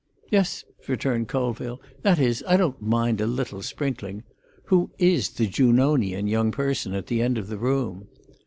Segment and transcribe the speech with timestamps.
[0.31, 1.79] "Yes," returned Colville.
[2.01, 4.23] "That is, I don't mind a little sprinkling.
[4.69, 8.07] Who is the Junonian young person at the end of the room?"